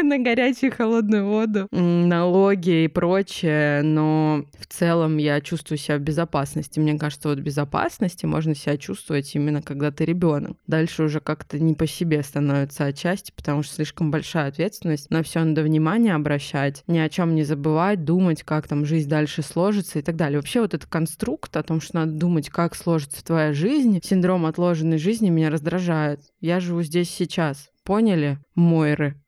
[0.02, 6.78] на горячую холодную воду, налоги и прочее, но в целом я чувствую себя в безопасности.
[6.78, 10.56] Мне кажется, вот в безопасности можно себя чувствовать именно когда ты ребенок.
[10.68, 15.10] Дальше уже как-то не по себе становится становится отчасти, потому что слишком большая ответственность.
[15.10, 19.42] На все надо внимание обращать, ни о чем не забывать, думать, как там жизнь дальше
[19.42, 20.38] сложится и так далее.
[20.38, 24.98] Вообще вот этот конструкт о том, что надо думать, как сложится твоя жизнь, синдром отложенной
[24.98, 26.20] жизни меня раздражает.
[26.40, 29.20] Я живу здесь сейчас поняли, Мойры?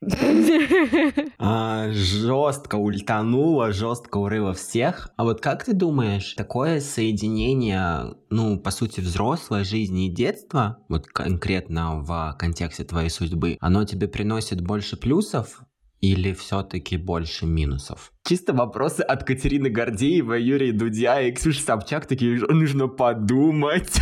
[1.45, 5.11] А, жестко ультануло, жестко урыло всех.
[5.17, 11.09] А вот как ты думаешь, такое соединение, ну, по сути, взрослой жизни и детства, вот
[11.09, 15.63] конкретно в контексте твоей судьбы, оно тебе приносит больше плюсов
[16.01, 18.12] или все-таки больше минусов?
[18.25, 22.07] Чисто вопросы от Катерины Гордеева, Юрия Дудя и Ксюши Собчак.
[22.07, 23.99] Такие, нужно подумать.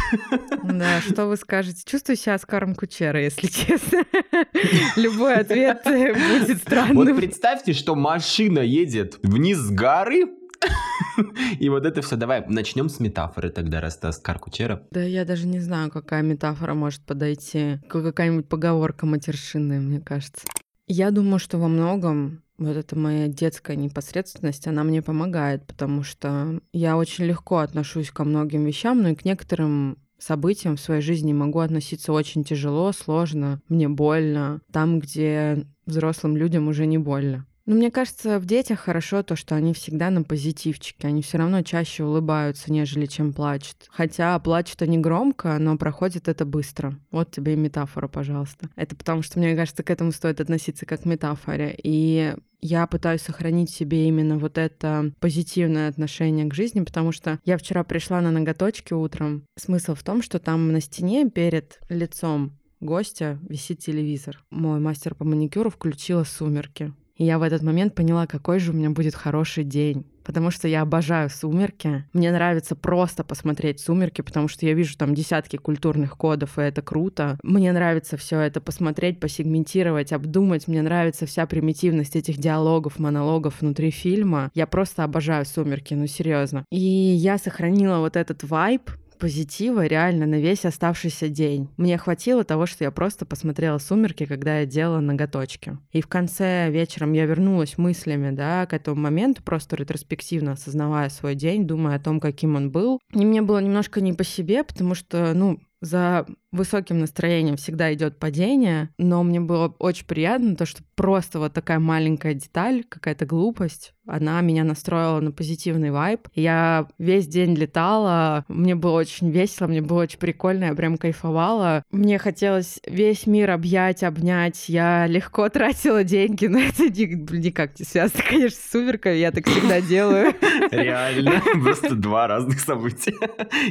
[0.62, 1.82] Да, что вы скажете?
[1.86, 4.04] Чувствую себя Оскаром Кучера, если честно.
[4.96, 6.96] Любой ответ будет странным.
[6.96, 10.26] Вот представьте, что машина едет вниз с горы,
[11.58, 12.16] и вот это все.
[12.16, 14.82] Давай начнем с метафоры тогда, раз ты Оскар Кучера.
[14.90, 17.78] Да я даже не знаю, какая метафора может подойти.
[17.88, 20.46] Какая-нибудь поговорка матершинная, мне кажется.
[20.92, 26.60] Я думаю, что во многом вот эта моя детская непосредственность, она мне помогает, потому что
[26.72, 31.32] я очень легко отношусь ко многим вещам, но и к некоторым событиям в своей жизни
[31.32, 37.46] могу относиться очень тяжело, сложно, мне больно, там, где взрослым людям уже не больно.
[37.70, 41.06] Но мне кажется, в детях хорошо то, что они всегда на позитивчике.
[41.06, 43.86] Они все равно чаще улыбаются, нежели чем плачут.
[43.90, 46.98] Хотя плачут они громко, но проходит это быстро.
[47.12, 48.68] Вот тебе и метафора, пожалуйста.
[48.74, 51.72] Это потому что, мне кажется, к этому стоит относиться как к метафоре.
[51.80, 57.56] И я пытаюсь сохранить себе именно вот это позитивное отношение к жизни, потому что я
[57.56, 59.44] вчера пришла на ноготочки утром.
[59.56, 64.42] Смысл в том, что там на стене перед лицом гостя висит телевизор.
[64.50, 66.92] Мой мастер по маникюру включила сумерки.
[67.20, 70.06] И я в этот момент поняла, какой же у меня будет хороший день.
[70.24, 72.06] Потому что я обожаю сумерки.
[72.14, 76.80] Мне нравится просто посмотреть сумерки, потому что я вижу там десятки культурных кодов, и это
[76.80, 77.38] круто.
[77.42, 80.66] Мне нравится все это посмотреть, посегментировать, обдумать.
[80.66, 84.50] Мне нравится вся примитивность этих диалогов, монологов внутри фильма.
[84.54, 86.64] Я просто обожаю сумерки, ну серьезно.
[86.70, 91.68] И я сохранила вот этот вайб, позитива реально на весь оставшийся день.
[91.76, 95.78] Мне хватило того, что я просто посмотрела «Сумерки», когда я делала ноготочки.
[95.92, 101.34] И в конце вечером я вернулась мыслями, да, к этому моменту, просто ретроспективно осознавая свой
[101.34, 102.98] день, думая о том, каким он был.
[103.12, 108.18] И мне было немножко не по себе, потому что, ну, за высоким настроением всегда идет
[108.18, 113.94] падение, но мне было очень приятно то, что просто вот такая маленькая деталь, какая-то глупость,
[114.10, 116.26] она меня настроила на позитивный вайб.
[116.34, 121.84] Я весь день летала, мне было очень весело, мне было очень прикольно, я прям кайфовала.
[121.92, 124.68] Мне хотелось весь мир объять, обнять.
[124.68, 129.80] Я легко тратила деньги, но это никак не связано, конечно, с сумерками, я так всегда
[129.88, 130.34] делаю.
[130.70, 133.14] Реально, просто два разных события.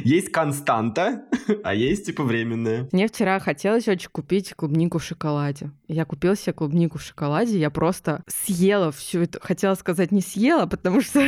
[0.04, 1.24] Есть константа,
[1.62, 2.88] а есть типа временная.
[2.92, 5.70] Мне вчера хотелось очень купить клубнику в шоколаде.
[5.92, 9.40] Я купила себе клубнику в шоколаде, я просто съела всю эту...
[9.42, 11.20] Хотела сказать, не съела, потому что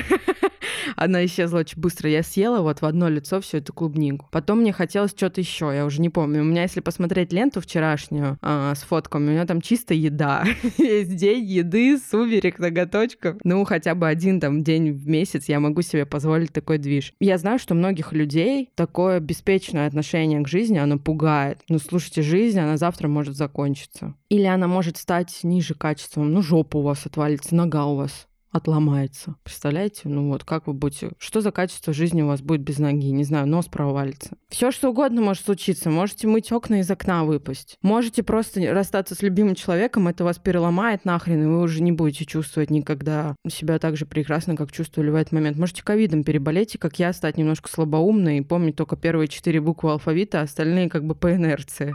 [0.96, 2.08] она исчезла очень быстро.
[2.08, 4.28] Я съела вот в одно лицо всю эту клубнику.
[4.30, 6.42] Потом мне хотелось что-то еще, я уже не помню.
[6.42, 10.44] У меня, если посмотреть ленту вчерашнюю э, с фотками, у меня там чисто еда.
[10.78, 13.38] Весь день еды, сумерек, ноготочков.
[13.42, 17.14] Ну, хотя бы один там день в месяц я могу себе позволить такой движ.
[17.18, 21.58] Я знаю, что многих людей такое беспечное отношение к жизни, оно пугает.
[21.68, 24.14] Ну, слушайте, жизнь, она завтра может закончиться.
[24.32, 26.32] Или она может стать ниже качеством.
[26.32, 29.34] Ну, жопа у вас отвалится, нога у вас отломается.
[29.42, 30.08] Представляете?
[30.08, 31.10] Ну вот, как вы будете...
[31.18, 33.10] Что за качество жизни у вас будет без ноги?
[33.10, 34.38] Не знаю, нос провалится.
[34.48, 35.90] Все что угодно может случиться.
[35.90, 37.76] Можете мыть окна из окна выпасть.
[37.82, 42.24] Можете просто расстаться с любимым человеком, это вас переломает нахрен, и вы уже не будете
[42.24, 45.58] чувствовать никогда себя так же прекрасно, как чувствовали в этот момент.
[45.58, 49.90] Можете ковидом переболеть, и как я, стать немножко слабоумной и помнить только первые четыре буквы
[49.90, 51.92] алфавита, а остальные как бы по инерции.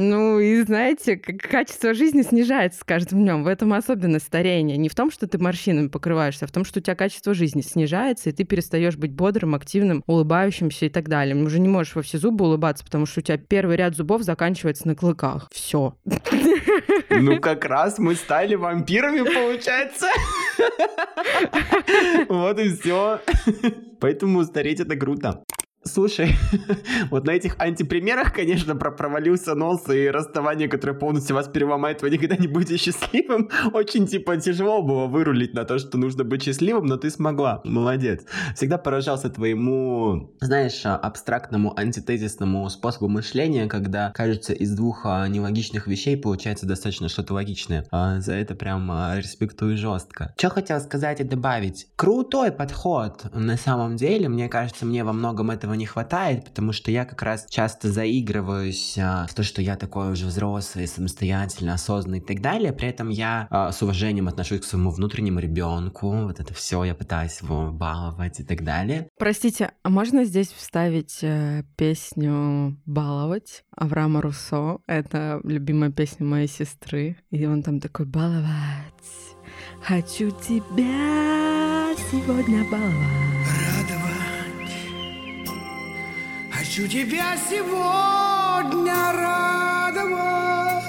[0.00, 3.42] Ну и знаете, качество жизни снижается с каждым днем.
[3.42, 4.76] В этом особенность старения.
[4.76, 7.62] Не в том, что ты морщинами покрываешься, а в том, что у тебя качество жизни
[7.62, 11.34] снижается, и ты перестаешь быть бодрым, активным, улыбающимся и так далее.
[11.34, 14.86] Уже не можешь во все зубы улыбаться, потому что у тебя первый ряд зубов заканчивается
[14.86, 15.48] на клыках.
[15.52, 15.96] Все.
[17.10, 20.06] Ну, как раз мы стали вампирами, получается.
[22.28, 23.20] Вот и все.
[24.00, 25.42] Поэтому стареть это круто.
[25.84, 26.36] Слушай,
[27.10, 32.10] вот на этих антипримерах, конечно, про провалился нос и расставание, которое полностью вас переломает, вы
[32.10, 33.48] никогда не будете счастливым.
[33.72, 37.60] Очень, типа, тяжело было вырулить на то, что нужно быть счастливым, но ты смогла.
[37.64, 38.24] Молодец.
[38.54, 46.16] Всегда поражался твоему, знаешь, абстрактному, антитезисному способу мышления, когда, кажется, из двух а, нелогичных вещей
[46.16, 47.86] получается достаточно что-то логичное.
[47.90, 50.34] А, за это прям а, респектую жестко.
[50.36, 51.86] Что хотел сказать и добавить?
[51.96, 53.26] Крутой подход.
[53.32, 57.22] На самом деле, мне кажется, мне во многом этого не хватает, потому что я как
[57.22, 62.40] раз часто заигрываюсь а, в то, что я такой уже взрослый, самостоятельно, осознанный и так
[62.40, 62.72] далее.
[62.72, 66.10] При этом я а, с уважением отношусь к своему внутреннему ребенку.
[66.10, 69.08] Вот это все я пытаюсь его баловать и так далее.
[69.18, 74.78] Простите, а можно здесь вставить э, песню «Баловать» Авраама Руссо?
[74.86, 77.16] Это любимая песня моей сестры.
[77.30, 78.48] И он там такой «Баловать».
[79.82, 83.47] Хочу тебя сегодня баловать.
[86.78, 90.84] Хочу тебя сегодня радовать.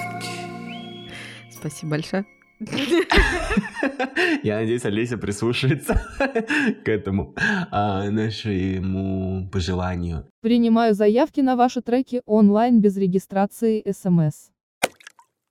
[1.50, 2.24] Спасибо большое.
[4.44, 6.00] Я надеюсь, Олеся прислушается
[6.84, 7.34] к этому
[7.72, 10.28] а, нашему пожеланию.
[10.42, 14.50] Принимаю заявки на ваши треки онлайн без регистрации СМС.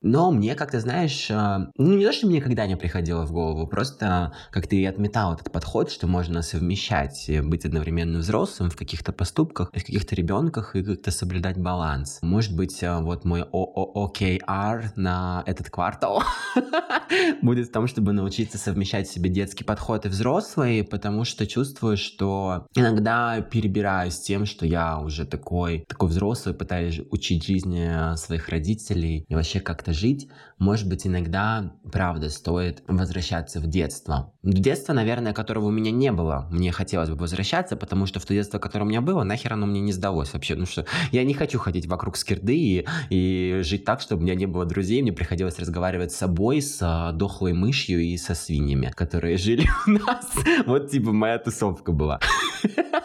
[0.01, 3.67] Но мне как-то, знаешь, а, ну не то, что мне никогда не приходило в голову,
[3.67, 9.69] просто как ты отметал этот подход, что можно совмещать, быть одновременно взрослым в каких-то поступках,
[9.69, 12.19] в каких-то ребенках и как-то соблюдать баланс.
[12.21, 16.23] Может быть, а, вот мой ООКР на этот квартал
[17.41, 22.67] будет в том, чтобы научиться совмещать себе детский подход и взрослый, потому что чувствую, что
[22.73, 28.47] иногда перебираю с тем, что я уже такой, такой взрослый, пытаюсь учить жизни а, своих
[28.47, 34.34] родителей и вообще как-то как-то жить, может быть, иногда, правда, стоит возвращаться в детство.
[34.43, 36.47] В детство, наверное, которого у меня не было.
[36.52, 39.65] Мне хотелось бы возвращаться, потому что в то детство, которое у меня было, нахер оно
[39.65, 40.56] мне не сдалось вообще.
[40.56, 44.36] Ну что, я не хочу ходить вокруг скирды и, и жить так, чтобы у меня
[44.36, 45.02] не было друзей.
[45.02, 49.91] Мне приходилось разговаривать с собой, с а, дохлой мышью и со свиньями, которые жили у
[49.91, 50.30] нас.
[50.65, 52.19] Вот, типа, моя тусовка была.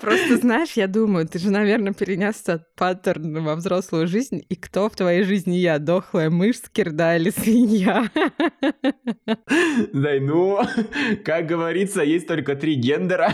[0.00, 4.42] Просто знаешь, я думаю, ты же, наверное, перенес этот паттерн во взрослую жизнь.
[4.48, 5.78] И кто в твоей жизни я?
[5.78, 8.10] Дохлая мышь, скирда или свинья?
[9.92, 10.60] Дай, ну,
[11.24, 13.32] как говорится, есть только три гендера.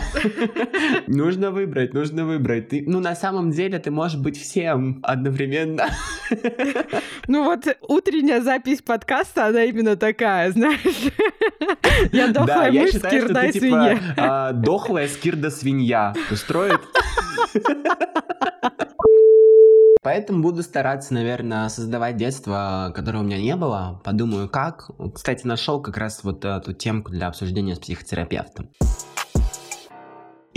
[1.07, 2.69] Нужно выбрать, нужно выбрать.
[2.69, 5.87] Ты, ну, на самом деле, ты можешь быть всем одновременно.
[7.27, 11.11] Ну вот утренняя запись подкаста, она именно такая, знаешь.
[12.11, 13.99] Я дохлая да, мышь, я считаю, скирда и типа, свинья.
[14.17, 16.13] А, дохлая скирда свинья.
[16.57, 16.81] Устроит строит.
[20.01, 24.01] Поэтому буду стараться, наверное, создавать детство, которого у меня не было.
[24.05, 24.89] Подумаю, как.
[25.13, 28.69] Кстати, нашел как раз вот эту темку для обсуждения с психотерапевтом.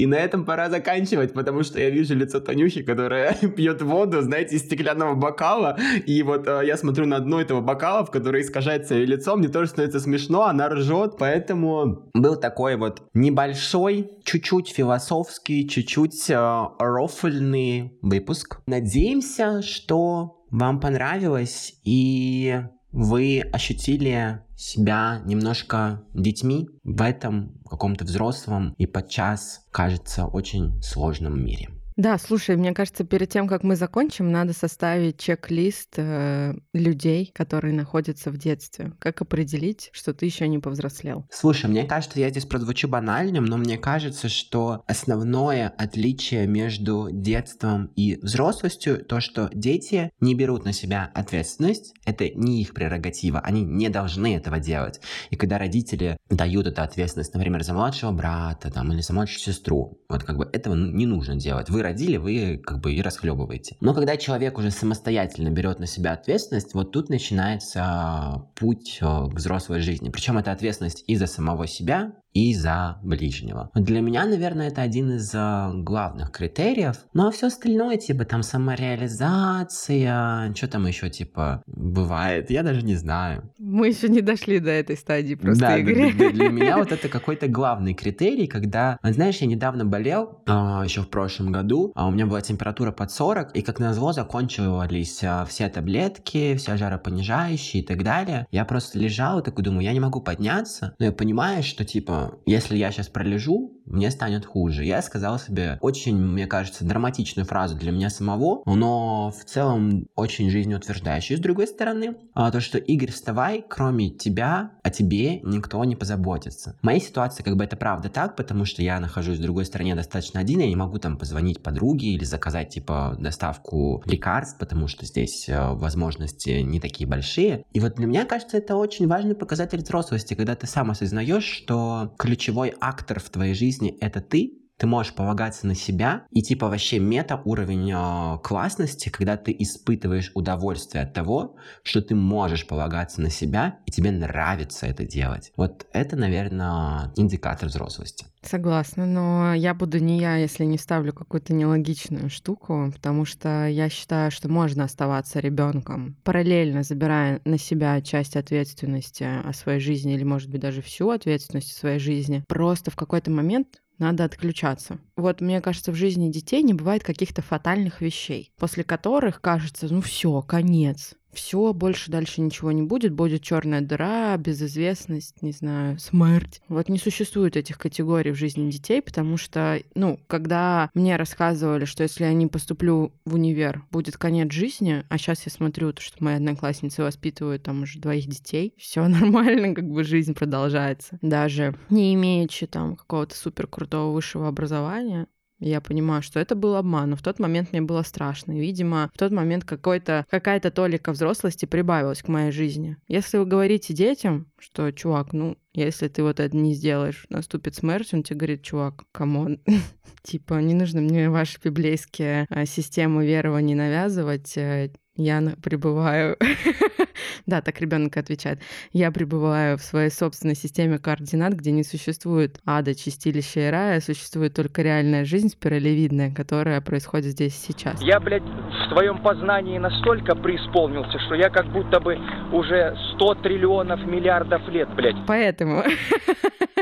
[0.01, 4.57] И на этом пора заканчивать, потому что я вижу лицо Танюхи, которая пьет воду, знаете,
[4.57, 5.79] из стеклянного бокала.
[6.07, 9.37] И вот э, я смотрю на дно этого бокала, в которое искажается ее лицо.
[9.37, 11.17] Мне тоже становится смешно, она ржет.
[11.19, 18.61] Поэтому был такой вот небольшой, чуть-чуть философский, чуть-чуть э, рофльный выпуск.
[18.67, 28.87] Надеемся, что вам понравилось и вы ощутили себя немножко детьми в этом каком-то взрослом и
[28.87, 31.70] подчас, кажется, очень сложном мире.
[32.01, 37.75] Да, слушай, мне кажется, перед тем, как мы закончим, надо составить чек-лист э, людей, которые
[37.75, 38.95] находятся в детстве.
[38.99, 41.27] Как определить, что ты еще не повзрослел?
[41.31, 47.90] Слушай, мне кажется, я здесь прозвучу банальным, но мне кажется, что основное отличие между детством
[47.96, 53.63] и взрослостью то, что дети не берут на себя ответственность, это не их прерогатива, они
[53.63, 55.03] не должны этого делать.
[55.29, 60.01] И когда родители дают эту ответственность, например, за младшего брата там, или за младшую сестру,
[60.09, 61.69] вот как бы этого не нужно делать.
[61.69, 63.77] Вы родили, вы как бы и расхлебываете.
[63.81, 69.35] Но когда человек уже самостоятельно берет на себя ответственность, вот тут начинается путь э, к
[69.35, 70.11] взрослой жизни.
[70.11, 73.71] Причем это ответственность и за самого себя, и за ближнего.
[73.75, 76.95] Для меня, наверное, это один из э, главных критериев.
[77.13, 82.95] Ну а все остальное, типа там самореализация, что там еще типа бывает, я даже не
[82.95, 83.53] знаю.
[83.59, 86.13] Мы еще не дошли до этой стадии просто, да, Игорь.
[86.13, 91.03] Для, для меня вот это какой-то главный критерий, когда, знаешь, я недавно болел, а, еще
[91.03, 95.44] в прошлом году, а у меня была температура под 40, и как назло закончились а,
[95.44, 98.46] все таблетки, все жаропонижающие и так далее.
[98.50, 102.38] Я просто лежал и такой думаю, я не могу подняться, но я понимаю, что типа
[102.46, 104.85] если я сейчас пролежу, мне станет хуже.
[104.85, 110.50] Я сказал себе очень, мне кажется, драматичную фразу для меня самого, но в целом очень
[110.50, 111.37] жизнеутверждающую.
[111.37, 116.76] С другой стороны, а, то, что Игорь, вставай, кроме тебя, о тебе никто не позаботится.
[116.81, 119.94] В моей ситуации как бы это правда так, потому что я нахожусь в другой стороне
[119.94, 125.06] достаточно один, я не могу там позвонить подруге или заказать типа доставку лекарств, потому что
[125.06, 127.64] здесь э, возможности не такие большие.
[127.73, 132.12] И вот для меня кажется, это очень важный показатель взрослости, когда ты сам осознаешь, что
[132.18, 136.98] ключевой актор в твоей жизни это ты, ты можешь полагаться на себя, и типа вообще
[136.98, 143.28] мета уровень э, классности, когда ты испытываешь удовольствие от того, что ты можешь полагаться на
[143.28, 145.52] себя, и тебе нравится это делать.
[145.58, 148.24] Вот это, наверное, индикатор взрослости.
[148.40, 153.90] Согласна, но я буду не я, если не ставлю какую-то нелогичную штуку, потому что я
[153.90, 160.24] считаю, что можно оставаться ребенком, параллельно забирая на себя часть ответственности о своей жизни или,
[160.24, 162.42] может быть, даже всю ответственность о своей жизни.
[162.48, 164.98] Просто в какой-то момент надо отключаться.
[165.17, 170.01] Вот мне кажется, в жизни детей не бывает каких-то фатальных вещей, после которых кажется, ну
[170.01, 176.62] все, конец все, больше дальше ничего не будет, будет черная дыра, безызвестность, не знаю, смерть.
[176.68, 182.02] Вот не существует этих категорий в жизни детей, потому что, ну, когда мне рассказывали, что
[182.02, 186.35] если я не поступлю в универ, будет конец жизни, а сейчас я смотрю, что мои
[186.35, 191.18] одноклассницы воспитывают там уже двоих детей, все нормально, как бы жизнь продолжается.
[191.22, 195.26] Даже не имеючи там какого-то супер крутого высшего образования,
[195.61, 198.52] я понимаю, что это был обман, но в тот момент мне было страшно.
[198.52, 202.96] И, видимо, в тот момент какой-то, какая-то толика взрослости прибавилась к моей жизни.
[203.08, 208.13] Если вы говорите детям, что, чувак, ну, если ты вот это не сделаешь, наступит смерть,
[208.13, 209.61] он тебе говорит, чувак, come on,
[210.23, 214.92] типа, не нужно мне ваши библейские а, системы верования навязывать, э,
[215.23, 216.37] я пребываю
[217.46, 218.60] Да, так ребенок отвечает.
[218.92, 224.54] Я пребываю в своей собственной системе координат, где не существует ада, чистилища и рая, существует
[224.54, 228.00] только реальная жизнь спиралевидная, которая происходит здесь сейчас.
[228.02, 232.18] Я, блядь, в своем познании настолько преисполнился, что я как будто бы
[232.52, 235.16] уже 100 триллионов миллиардов лет, блядь.
[235.27, 235.83] Поэтому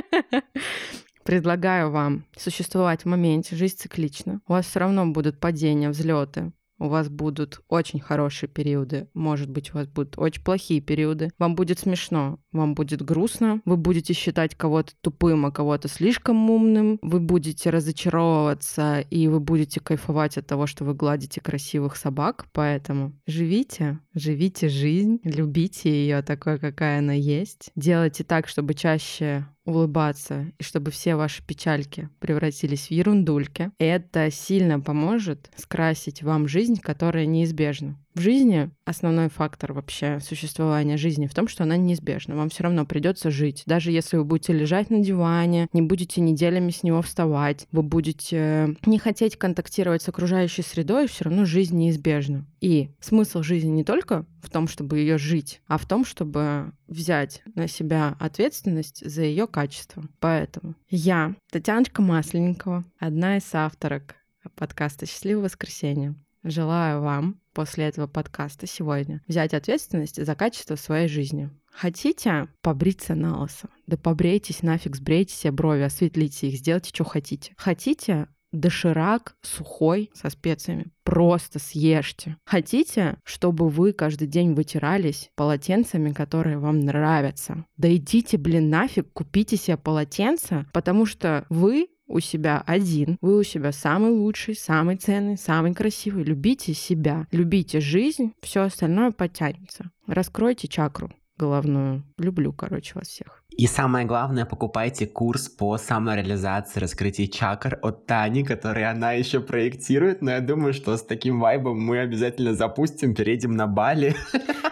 [1.24, 4.40] предлагаю вам существовать в моменте, жизнь циклична.
[4.46, 9.70] У вас все равно будут падения, взлеты, у вас будут очень хорошие периоды, может быть,
[9.70, 11.30] у вас будут очень плохие периоды.
[11.38, 16.98] Вам будет смешно, вам будет грустно, вы будете считать кого-то тупым, а кого-то слишком умным,
[17.02, 22.46] вы будете разочаровываться, и вы будете кайфовать от того, что вы гладите красивых собак.
[22.52, 27.70] Поэтому живите, живите жизнь, любите ее такой, какая она есть.
[27.76, 33.70] Делайте так, чтобы чаще улыбаться, и чтобы все ваши печальки превратились в ерундульки.
[33.78, 37.98] Это сильно поможет скрасить вам жизнь, которая неизбежна.
[38.14, 42.36] В жизни основной фактор вообще существования жизни в том, что она неизбежна.
[42.36, 43.62] Вам все равно придется жить.
[43.66, 48.76] Даже если вы будете лежать на диване, не будете неделями с него вставать, вы будете
[48.86, 52.46] не хотеть контактировать с окружающей средой, все равно жизнь неизбежна.
[52.60, 57.42] И смысл жизни не только в том, чтобы ее жить, а в том, чтобы взять
[57.54, 60.02] на себя ответственность за ее качество.
[60.18, 64.16] Поэтому я, Татьяночка Масленникова, одна из авторок
[64.56, 66.14] подкаста «Счастливое воскресенье».
[66.44, 71.50] Желаю вам после этого подкаста сегодня взять ответственность за качество своей жизни.
[71.66, 73.68] Хотите побриться на лысо?
[73.86, 77.54] Да побрейтесь нафиг, сбрейте себе брови, осветлите их, сделайте, что хотите.
[77.56, 80.86] Хотите доширак сухой со специями.
[81.04, 82.36] Просто съешьте.
[82.44, 87.64] Хотите, чтобы вы каждый день вытирались полотенцами, которые вам нравятся?
[87.76, 93.42] Да идите, блин, нафиг, купите себе полотенце, потому что вы у себя один, вы у
[93.42, 96.24] себя самый лучший, самый ценный, самый красивый.
[96.24, 99.90] Любите себя, любите жизнь, все остальное подтянется.
[100.06, 102.02] Раскройте чакру головную.
[102.18, 103.44] Люблю, короче, вас всех.
[103.58, 110.22] И самое главное, покупайте курс по самореализации, раскрытии чакр от Тани, который она еще проектирует.
[110.22, 114.14] Но я думаю, что с таким вайбом мы обязательно запустим, перейдем на Бали.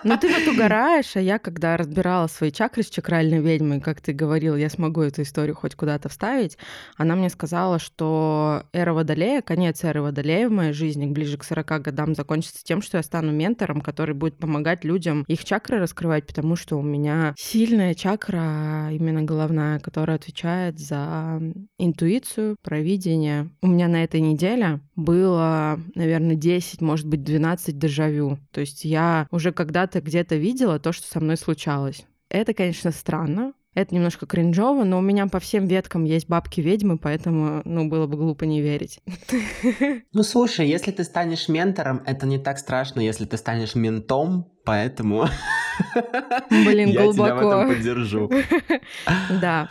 [0.04, 4.12] Ну ты вот угораешь, а я, когда разбирала свои чакры с чакральной ведьмой, как ты
[4.12, 6.56] говорил, я смогу эту историю хоть куда-то вставить,
[6.96, 11.82] она мне сказала, что эра Водолея, конец эры Водолея в моей жизни, ближе к 40
[11.82, 16.54] годам, закончится тем, что я стану ментором, который будет помогать людям их чакры раскрывать, потому
[16.54, 21.40] что у меня сильная чакра именно головная, которая отвечает за
[21.78, 23.50] интуицию, провидение.
[23.62, 28.38] У меня на этой неделе было, наверное, 10, может быть, 12 дежавю.
[28.52, 32.06] То есть я уже когда-то где-то видела то, что со мной случалось.
[32.28, 37.60] Это, конечно, странно, это немножко кринжово, но у меня по всем веткам есть бабки-ведьмы, поэтому,
[37.66, 39.00] ну, было бы глупо не верить.
[40.12, 45.26] Ну, слушай, если ты станешь ментором, это не так страшно, если ты станешь ментом, поэтому...
[46.50, 47.12] Блин, Я глубоко.
[47.12, 48.30] тебя в этом поддержу.
[49.40, 49.70] Да.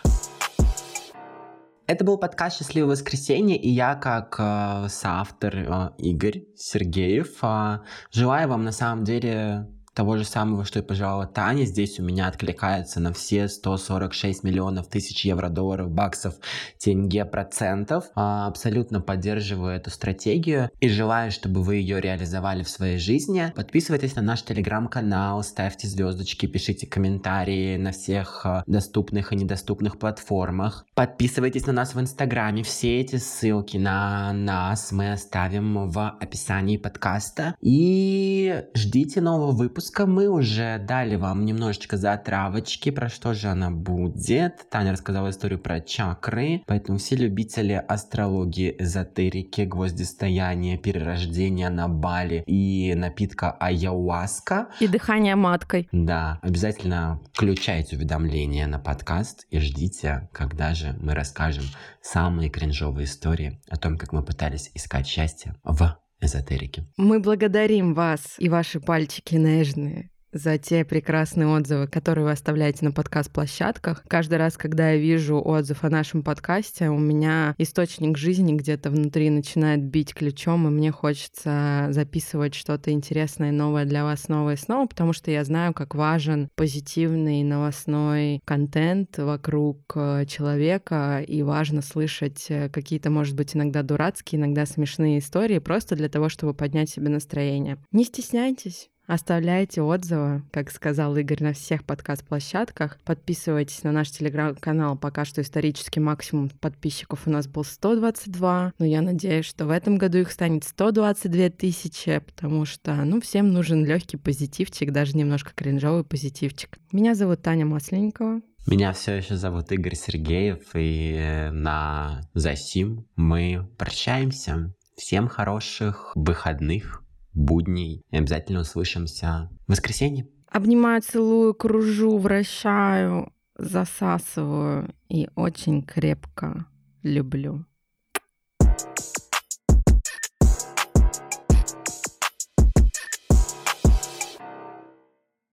[1.87, 7.79] Это был подкаст «Счастливое воскресенье», и я, как э, соавтор э, Игорь Сергеев, э,
[8.11, 11.63] желаю вам на самом деле того же самого, что и пожелала Таня.
[11.63, 16.35] Здесь у меня откликается на все 146 миллионов тысяч евро, долларов, баксов,
[16.77, 18.05] тенге, процентов.
[18.13, 23.53] А, абсолютно поддерживаю эту стратегию и желаю, чтобы вы ее реализовали в своей жизни.
[23.55, 30.85] Подписывайтесь на наш телеграм-канал, ставьте звездочки, пишите комментарии на всех а, доступных и недоступных платформах.
[30.93, 32.63] Подписывайтесь на нас в инстаграме.
[32.63, 37.55] Все эти ссылки на нас мы оставим в описании подкаста.
[37.61, 43.69] И ждите нового выпуска выпуска мы уже дали вам немножечко затравочки, про что же она
[43.69, 44.67] будет.
[44.71, 52.95] Таня рассказала историю про чакры, поэтому все любители астрологии, эзотерики, гвоздистояния, перерождения на Бали и
[52.95, 54.69] напитка Аяуаска.
[54.79, 55.87] И дыхание маткой.
[55.91, 61.65] Да, обязательно включайте уведомления на подкаст и ждите, когда же мы расскажем
[62.01, 65.95] самые кринжовые истории о том, как мы пытались искать счастье в
[66.25, 66.83] эзотерики.
[66.97, 72.91] Мы благодарим вас и ваши пальчики нежные за те прекрасные отзывы, которые вы оставляете на
[72.91, 74.03] подкаст-площадках.
[74.07, 79.29] Каждый раз, когда я вижу отзыв о нашем подкасте, у меня источник жизни где-то внутри
[79.29, 84.87] начинает бить ключом, и мне хочется записывать что-то интересное новое для вас снова и снова,
[84.87, 92.47] потому что я знаю, как важен позитивный новостной контент вокруг э, человека, и важно слышать
[92.49, 97.07] э, какие-то, может быть, иногда дурацкие, иногда смешные истории, просто для того, чтобы поднять себе
[97.09, 97.77] настроение.
[97.93, 102.97] Не стесняйтесь, Оставляйте отзывы, как сказал Игорь, на всех подкаст-площадках.
[103.05, 104.97] Подписывайтесь на наш телеграм-канал.
[104.97, 109.97] Пока что исторический максимум подписчиков у нас был 122, но я надеюсь, что в этом
[109.97, 116.03] году их станет 122 тысячи, потому что, ну, всем нужен легкий позитивчик, даже немножко кринжовый
[116.03, 116.79] позитивчик.
[116.91, 118.41] Меня зовут Таня Масленникова.
[118.65, 124.73] Меня все еще зовут Игорь Сергеев, и на Засим мы прощаемся.
[124.97, 127.04] Всем хороших выходных
[127.35, 128.01] будней.
[128.09, 130.27] И обязательно услышимся в воскресенье.
[130.49, 136.65] Обнимаю, целую, кружу, вращаю, засасываю и очень крепко
[137.03, 137.65] люблю.